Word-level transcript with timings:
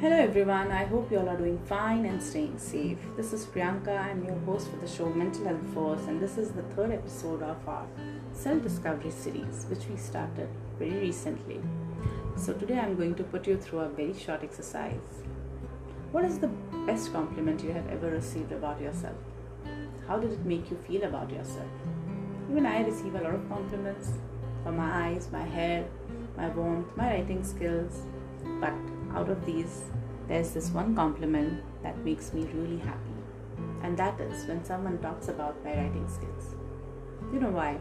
Hello 0.00 0.16
everyone, 0.16 0.72
I 0.72 0.84
hope 0.86 1.12
you 1.12 1.18
all 1.18 1.28
are 1.28 1.36
doing 1.36 1.58
fine 1.66 2.06
and 2.06 2.22
staying 2.22 2.56
safe. 2.58 2.96
This 3.18 3.34
is 3.34 3.44
Priyanka, 3.44 4.00
I'm 4.00 4.24
your 4.24 4.38
host 4.46 4.70
for 4.70 4.76
the 4.76 4.88
show 4.88 5.10
Mental 5.10 5.44
Health 5.44 5.74
Force, 5.74 6.06
and 6.06 6.18
this 6.18 6.38
is 6.38 6.52
the 6.52 6.62
third 6.74 6.90
episode 6.90 7.42
of 7.42 7.68
our 7.68 7.86
self 8.32 8.62
discovery 8.62 9.10
series, 9.10 9.66
which 9.68 9.86
we 9.90 9.98
started 9.98 10.48
very 10.78 11.00
recently. 11.00 11.60
So, 12.34 12.54
today 12.54 12.78
I'm 12.78 12.96
going 12.96 13.14
to 13.16 13.24
put 13.24 13.46
you 13.46 13.58
through 13.58 13.80
a 13.80 13.90
very 13.90 14.14
short 14.14 14.42
exercise. 14.42 15.20
What 16.12 16.24
is 16.24 16.38
the 16.38 16.48
best 16.86 17.12
compliment 17.12 17.62
you 17.62 17.72
have 17.72 17.90
ever 17.90 18.10
received 18.10 18.52
about 18.52 18.80
yourself? 18.80 19.18
How 20.08 20.18
did 20.18 20.32
it 20.32 20.46
make 20.46 20.70
you 20.70 20.78
feel 20.78 21.04
about 21.04 21.30
yourself? 21.30 21.68
Even 22.50 22.64
I 22.64 22.86
receive 22.86 23.16
a 23.16 23.20
lot 23.20 23.34
of 23.34 23.46
compliments 23.50 24.12
for 24.64 24.72
my 24.72 25.08
eyes, 25.08 25.28
my 25.30 25.44
hair, 25.44 25.84
my 26.38 26.48
warmth, 26.48 26.96
my 26.96 27.12
writing 27.12 27.44
skills, 27.44 28.06
but 28.62 28.72
out 29.14 29.28
of 29.28 29.44
these, 29.44 29.82
there's 30.28 30.50
this 30.52 30.70
one 30.70 30.94
compliment 30.94 31.62
that 31.82 31.98
makes 32.04 32.32
me 32.32 32.42
really 32.54 32.78
happy, 32.78 33.18
and 33.82 33.96
that 33.96 34.20
is 34.20 34.46
when 34.46 34.64
someone 34.64 34.98
talks 34.98 35.28
about 35.28 35.62
my 35.64 35.70
writing 35.70 36.08
skills. 36.08 36.54
You 37.32 37.40
know 37.40 37.50
why? 37.50 37.78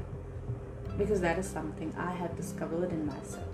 Because 0.97 1.21
that 1.21 1.37
is 1.37 1.47
something 1.47 1.93
I 1.97 2.11
have 2.11 2.35
discovered 2.35 2.91
in 2.91 3.05
myself. 3.05 3.47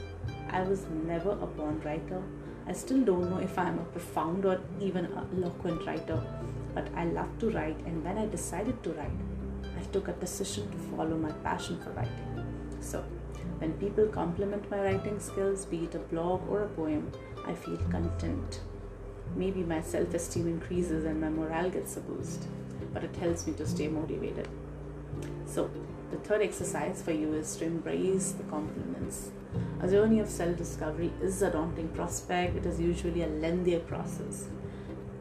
I 0.49 0.61
was 0.61 0.85
never 1.05 1.31
a 1.31 1.47
born 1.47 1.81
writer. 1.81 2.21
I 2.67 2.73
still 2.73 3.01
don't 3.01 3.29
know 3.29 3.39
if 3.39 3.57
I'm 3.57 3.79
a 3.79 3.83
profound 3.83 4.45
or 4.45 4.61
even 4.79 5.05
a 5.05 5.27
eloquent 5.35 5.85
writer, 5.85 6.23
but 6.73 6.87
I 6.95 7.05
love 7.05 7.37
to 7.39 7.49
write, 7.51 7.77
and 7.85 8.03
when 8.03 8.17
I 8.17 8.25
decided 8.25 8.81
to 8.83 8.91
write, 8.91 9.19
I 9.77 9.83
took 9.91 10.07
a 10.07 10.13
decision 10.13 10.71
to 10.71 10.77
follow 10.95 11.17
my 11.17 11.31
passion 11.43 11.79
for 11.81 11.91
writing. 11.91 12.45
So, 12.79 13.03
when 13.59 13.73
people 13.73 14.07
compliment 14.07 14.69
my 14.69 14.79
writing 14.79 15.19
skills, 15.19 15.65
be 15.65 15.83
it 15.85 15.95
a 15.95 15.99
blog 15.99 16.47
or 16.49 16.63
a 16.63 16.67
poem, 16.67 17.11
I 17.47 17.53
feel 17.53 17.77
content. 17.91 18.61
Maybe 19.35 19.63
my 19.63 19.81
self 19.81 20.13
esteem 20.13 20.47
increases 20.47 21.05
and 21.05 21.21
my 21.21 21.29
morale 21.29 21.69
gets 21.69 21.97
a 21.97 22.01
boost, 22.01 22.47
but 22.93 23.03
it 23.03 23.15
helps 23.17 23.45
me 23.45 23.53
to 23.53 23.67
stay 23.67 23.87
motivated. 23.87 24.47
So, 25.45 25.69
the 26.11 26.17
third 26.17 26.41
exercise 26.41 27.01
for 27.01 27.11
you 27.11 27.33
is 27.33 27.55
to 27.57 27.65
embrace 27.65 28.31
the 28.31 28.43
compliments. 28.43 29.31
A 29.81 29.87
journey 29.87 30.19
of 30.19 30.29
self 30.29 30.57
discovery 30.57 31.11
is 31.21 31.41
a 31.41 31.51
daunting 31.51 31.89
prospect, 31.89 32.55
it 32.55 32.65
is 32.65 32.79
usually 32.79 33.23
a 33.23 33.27
lengthier 33.27 33.79
process, 33.79 34.47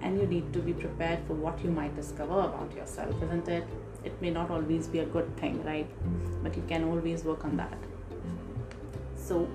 and 0.01 0.21
you 0.21 0.27
need 0.27 0.53
to 0.53 0.61
be 0.61 0.73
prepared 0.73 1.21
for 1.27 1.35
what 1.35 1.63
you 1.65 1.71
might 1.71 1.95
discover 1.97 2.41
about 2.41 2.73
yourself, 2.75 3.15
isn't 3.23 3.49
it? 3.49 3.65
It 4.05 4.21
may 4.21 4.31
not 4.31 4.51
always 4.51 4.87
be 4.87 4.99
a 5.01 5.07
good 5.07 5.37
thing, 5.37 5.63
right? 5.65 5.89
But 6.43 6.57
you 6.57 6.63
can 6.69 6.85
always 6.85 7.25
work 7.25 7.45
on 7.45 7.57
that. 7.57 7.79
So, 9.17 9.49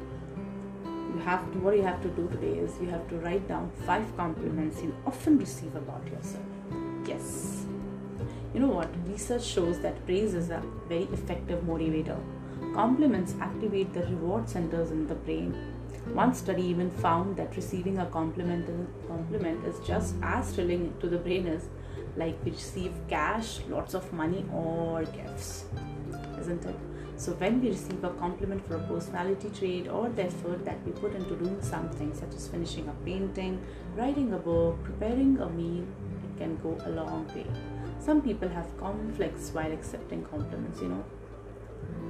you 1.20 1.26
have 1.26 1.52
to 1.52 1.60
what 1.60 1.76
you 1.76 1.84
have 1.84 2.02
to 2.02 2.10
do 2.18 2.28
today 2.30 2.58
is 2.66 2.76
you 2.82 2.90
have 2.90 3.08
to 3.10 3.16
write 3.24 3.48
down 3.48 3.70
five 3.86 4.06
compliments 4.16 4.82
you 4.82 4.96
often 5.06 5.38
receive 5.38 5.76
about 5.76 6.06
yourself. 6.08 6.46
Yes. 7.06 7.66
You 8.54 8.62
know 8.62 8.74
what? 8.76 8.90
Research 9.08 9.44
shows 9.44 9.80
that 9.82 10.06
praise 10.06 10.34
is 10.34 10.50
a 10.50 10.62
very 10.88 11.08
effective 11.18 11.64
motivator. 11.72 12.18
Compliments 12.74 13.36
activate 13.42 13.94
the 13.94 14.04
reward 14.04 14.48
centers 14.48 14.92
in 14.92 15.08
the 15.08 15.16
brain. 15.16 15.54
One 16.14 16.34
study 16.34 16.64
even 16.64 16.90
found 16.90 17.36
that 17.36 17.56
receiving 17.56 18.00
a 18.00 18.06
compliment 18.06 18.70
compliment 19.08 19.66
is 19.66 19.86
just 19.86 20.16
as 20.24 20.52
thrilling 20.56 20.94
to 21.02 21.10
the 21.10 21.18
brain 21.18 21.48
as 21.48 21.68
like 22.16 22.38
we 22.46 22.52
receive 22.52 22.94
cash 23.10 23.60
lots 23.70 23.94
of 23.94 24.12
money 24.12 24.46
or 24.52 25.04
gifts 25.18 25.66
isn't 26.40 26.66
it 26.66 26.76
so, 27.20 27.34
when 27.34 27.62
we 27.62 27.68
receive 27.72 28.02
a 28.06 28.12
compliment 28.12 28.66
for 28.66 28.78
a 28.78 28.80
personality 28.88 29.50
trait 29.50 29.90
or 29.90 30.08
the 30.08 30.24
effort 30.28 30.64
that 30.64 30.78
we 30.86 30.94
put 30.94 31.14
into 31.14 31.36
doing 31.36 31.62
something, 31.62 32.14
such 32.14 32.34
as 32.34 32.48
finishing 32.48 32.88
a 32.88 32.94
painting, 33.04 33.62
writing 33.98 34.32
a 34.32 34.38
book, 34.38 34.82
preparing 34.86 35.38
a 35.40 35.50
meal, 35.50 35.84
it 36.24 36.38
can 36.38 36.56
go 36.64 36.78
a 36.86 36.90
long 36.92 37.28
way. 37.36 37.46
Some 38.00 38.22
people 38.22 38.48
have 38.48 38.66
conflicts 38.78 39.50
while 39.50 39.70
accepting 39.70 40.24
compliments, 40.24 40.80
you 40.82 40.88
know. 40.88 41.04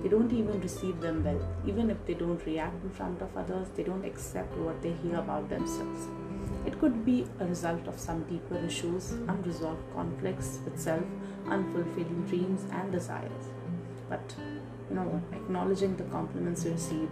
They 0.03 0.09
don't 0.09 0.31
even 0.31 0.61
receive 0.61 1.01
them 1.01 1.23
well. 1.23 1.41
Even 1.65 1.89
if 1.89 2.05
they 2.05 2.13
don't 2.13 2.45
react 2.45 2.83
in 2.83 2.91
front 2.91 3.19
of 3.23 3.35
others, 3.35 3.67
they 3.75 3.81
don't 3.81 4.05
accept 4.05 4.55
what 4.57 4.79
they 4.83 4.91
hear 5.01 5.15
about 5.15 5.49
themselves. 5.49 6.07
It 6.67 6.79
could 6.79 7.03
be 7.03 7.25
a 7.39 7.47
result 7.47 7.87
of 7.87 7.99
some 7.99 8.25
deeper 8.25 8.63
issues, 8.63 9.13
unresolved 9.27 9.91
conflicts 9.95 10.59
with 10.63 10.79
self, 10.79 11.05
unfulfilling 11.45 12.29
dreams 12.29 12.67
and 12.71 12.91
desires. 12.91 13.49
But 14.07 14.35
know 14.95 15.21
acknowledging 15.33 15.95
the 15.95 16.03
compliments 16.05 16.65
you 16.65 16.71
receive 16.71 17.09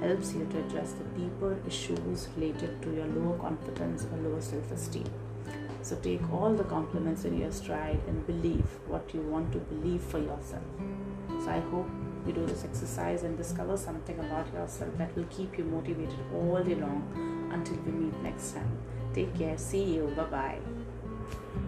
helps 0.00 0.32
you 0.32 0.46
to 0.50 0.58
address 0.60 0.92
the 0.92 1.04
deeper 1.20 1.56
issues 1.66 2.28
related 2.36 2.80
to 2.82 2.94
your 2.94 3.06
lower 3.06 3.36
confidence 3.38 4.06
or 4.12 4.18
lower 4.28 4.40
self-esteem. 4.40 5.06
So 5.82 5.96
take 5.96 6.20
all 6.32 6.54
the 6.54 6.64
compliments 6.64 7.24
in 7.24 7.38
your 7.38 7.50
stride 7.50 8.00
and 8.06 8.26
believe 8.26 8.66
what 8.86 9.12
you 9.14 9.20
want 9.20 9.52
to 9.52 9.58
believe 9.58 10.02
for 10.02 10.18
yourself. 10.18 10.62
So 11.44 11.50
i 11.50 11.60
hope 11.70 11.88
you 12.26 12.32
do 12.32 12.44
this 12.46 12.64
exercise 12.64 13.22
and 13.22 13.36
discover 13.36 13.76
something 13.76 14.18
about 14.18 14.52
yourself 14.52 14.96
that 14.98 15.16
will 15.16 15.28
keep 15.30 15.56
you 15.56 15.64
motivated 15.64 16.18
all 16.34 16.62
day 16.62 16.74
long 16.74 17.02
until 17.52 17.76
we 17.86 17.92
meet 17.92 18.22
next 18.22 18.52
time. 18.52 18.78
Take 19.14 19.36
care. 19.38 19.56
See 19.56 19.84
you. 19.94 20.12
Bye 20.16 20.24
bye 20.24 21.64